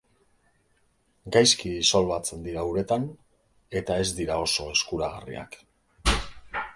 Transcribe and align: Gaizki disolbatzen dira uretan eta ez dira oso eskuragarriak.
Gaizki 1.35 1.73
disolbatzen 1.73 2.41
dira 2.47 2.63
uretan 2.69 3.05
eta 3.81 3.99
ez 4.05 4.07
dira 4.21 4.39
oso 4.47 4.65
eskuragarriak. 4.77 5.63